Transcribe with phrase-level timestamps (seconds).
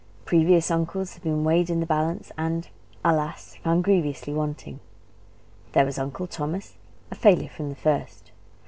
[0.25, 2.67] Previous uncles had been weighed in the balance, and
[3.05, 3.57] alas!
[3.63, 4.79] found grievously wanting.
[5.73, 6.73] There was Uncle Thomas
[7.11, 8.31] a failure from the first.